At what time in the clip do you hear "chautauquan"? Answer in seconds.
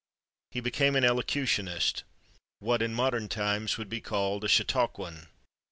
4.47-5.27